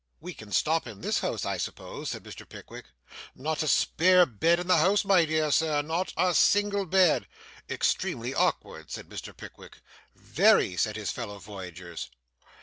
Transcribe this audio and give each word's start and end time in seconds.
'We 0.19 0.33
can 0.33 0.51
stop 0.51 0.87
in 0.87 1.01
this 1.01 1.19
house, 1.19 1.45
I 1.45 1.57
suppose,' 1.57 2.09
said 2.09 2.23
Mr. 2.23 2.49
Pickwick. 2.49 2.85
'Not 3.35 3.61
a 3.61 3.67
spare 3.67 4.25
bed 4.25 4.59
in 4.59 4.65
the 4.65 4.77
house, 4.79 5.05
my 5.05 5.25
dear 5.25 5.51
sir 5.51 5.83
not 5.83 6.11
a 6.17 6.33
single 6.33 6.87
bed.' 6.87 7.27
'Extremely 7.69 8.33
awkward,' 8.33 8.89
said 8.89 9.09
Mr. 9.09 9.31
Pickwick. 9.37 9.77
'Very,' 10.15 10.75
said 10.75 10.95
his 10.95 11.11
fellow 11.11 11.37
voyagers. 11.37 12.09